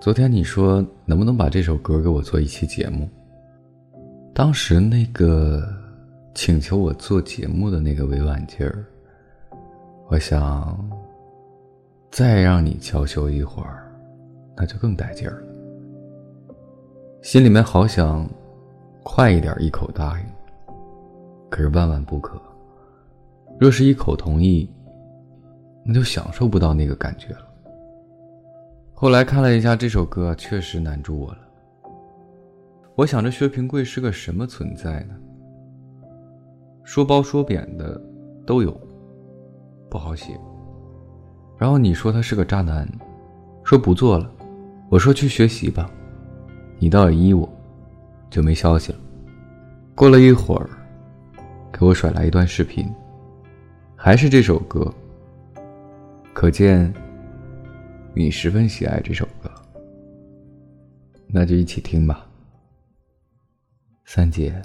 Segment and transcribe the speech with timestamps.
[0.00, 3.06] 昨天你说能不能把这首歌给我做一期节目？
[4.32, 5.62] 当时那个
[6.34, 8.82] 请求我做节目的那个委婉劲儿，
[10.08, 10.90] 我想
[12.10, 13.92] 再让你娇羞一会儿，
[14.56, 15.48] 那就更带劲儿了。
[17.20, 18.26] 心里面好想
[19.02, 20.26] 快一点一口答应，
[21.50, 22.40] 可是万万不可。
[23.58, 24.66] 若是一口同意，
[25.84, 27.49] 那就享受不到那个感觉了。
[29.02, 31.38] 后来看了一下这首歌，确实难住我了。
[32.94, 35.14] 我想着薛平贵是个什么存在呢？
[36.84, 37.98] 说褒说贬的
[38.44, 38.78] 都有，
[39.88, 40.38] 不好写。
[41.56, 42.86] 然后你说他是个渣男，
[43.64, 44.30] 说不做了，
[44.90, 45.90] 我说去学习吧，
[46.78, 47.48] 你倒也依我，
[48.28, 48.98] 就没消息了。
[49.94, 50.68] 过了一会儿，
[51.72, 52.86] 给我甩来一段视频，
[53.96, 54.92] 还是这首歌，
[56.34, 56.92] 可见。
[58.12, 59.48] 你十分喜爱这首歌，
[61.28, 62.26] 那就一起听吧。
[64.04, 64.60] 三姐，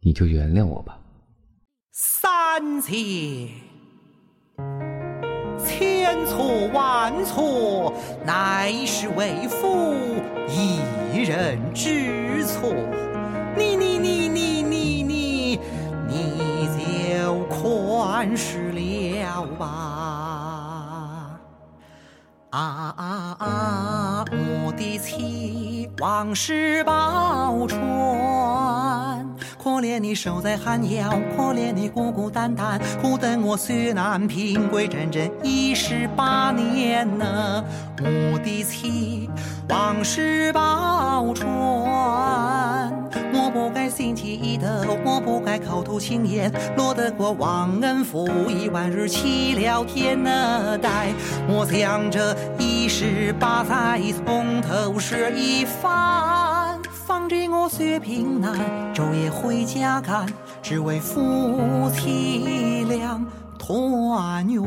[0.00, 0.98] 你就原谅我吧。
[1.92, 3.48] 三姐，
[5.58, 7.92] 千错万错，
[8.24, 9.94] 乃是为父
[10.48, 12.72] 一人之错。
[13.56, 13.76] 你
[24.76, 27.80] 的妻，往事报传。
[29.62, 37.64] 可怜你守在寒窑，可怜你孤孤单单，苦等我雪难平归，整整一十八年呢。
[37.98, 39.30] 我的妻，
[39.68, 42.92] 往事报传。
[43.34, 44.66] 我不该心起意头，
[45.04, 51.12] 我不该口吐轻言，落得过忘恩负义，万日欺了天呢待。
[51.48, 58.56] 我想这一十八载从头说一番，方知我血平难，
[58.94, 60.26] 昼夜回家赶，
[60.62, 63.20] 只为夫妻俩
[63.58, 64.62] 团圆。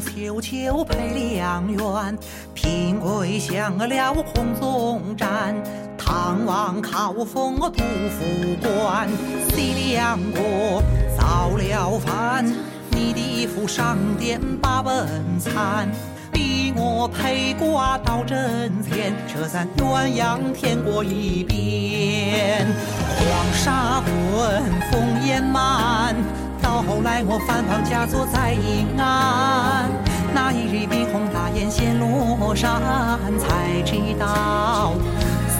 [0.00, 2.18] 秋秋配良缘，
[2.54, 5.54] 平贵享了红总战，
[5.96, 9.08] 唐王靠封杜甫官，
[9.54, 10.82] 西凉国
[11.18, 12.44] 造了反，
[12.90, 15.08] 你的父上殿把本
[15.38, 15.88] 参，
[16.32, 22.66] 逼我陪挂到阵前，撤散鸳鸯天过一边，
[23.16, 26.14] 黄沙滚烽烟漫。
[26.70, 29.90] 到后来，我反绑嫁作在阴安。
[30.32, 32.80] 那一日，笔红大雁先落山，
[33.40, 34.92] 才知道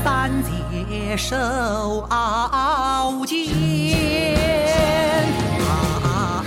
[0.04, 3.49] 三姐手傲剑。
[5.66, 6.47] 啊，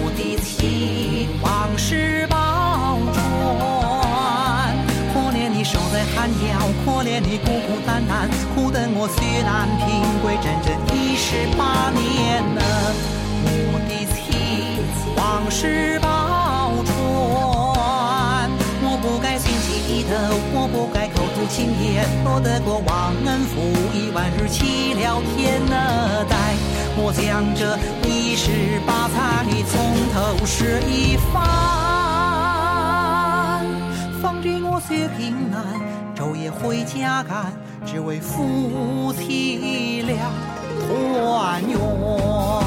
[0.00, 4.74] 我的妻，往事宝传。
[5.12, 9.84] 可怜你守在寒窑，可怜你孤孤单单，苦等我血难平
[10.22, 12.62] 归，整整一十八年呢。
[13.44, 14.20] 我的妻，
[15.16, 15.20] 往
[15.50, 16.06] 事报
[16.86, 16.90] 传。
[18.84, 20.10] 我不该心起意头，
[20.54, 23.60] 我不该口吐轻言，落得个忘恩负
[23.92, 26.36] 义，万日弃了天呢待。
[26.94, 29.16] 我将这一十八载
[29.66, 29.72] 从
[30.12, 31.40] 头说一番，
[34.20, 35.64] 方知我血平难，
[36.14, 37.50] 昼夜回家赶，
[37.86, 40.30] 只为夫妻俩
[40.86, 42.61] 团圆。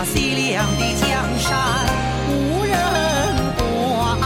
[0.00, 1.08] 那西凉的江
[1.40, 1.58] 山
[2.30, 2.72] 无人
[3.56, 4.16] 管，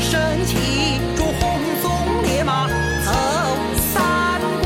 [0.00, 2.68] 身骑着红鬃烈马
[3.04, 3.10] 走
[3.92, 4.64] 三关。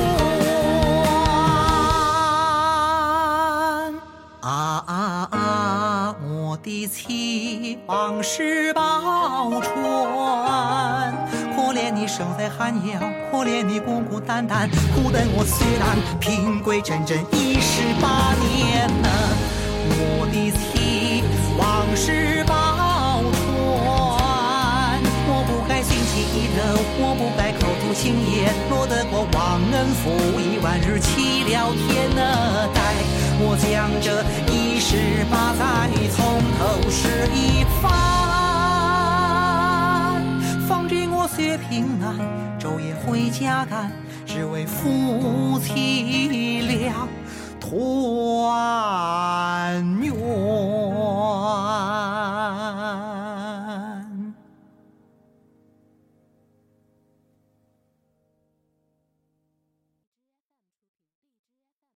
[4.42, 6.14] 啊！
[6.20, 9.72] 我的妻王氏宝钏，
[11.56, 19.08] 可怜你守在寒窑，可怜你孤孤单单，苦等我薛男平贵整整一十八年呐。
[19.94, 21.22] 我的妻，
[21.58, 21.62] 往
[21.96, 22.52] 事报
[24.16, 24.20] 传，
[25.28, 26.12] 我不该心起。
[26.52, 26.58] 头，
[27.00, 32.10] 我不该口吐轻言，落得过忘恩负义，万日弃了天
[32.74, 32.78] 待。
[33.40, 34.22] 我将这
[34.52, 36.20] 一十八载从
[36.58, 36.60] 头
[36.90, 37.90] 试一番，
[40.68, 42.20] 方知我虽平安，
[42.60, 43.90] 昼夜回家赶，
[44.26, 47.08] 只为夫妻俩
[47.72, 47.80] 团
[50.02, 50.12] 圆。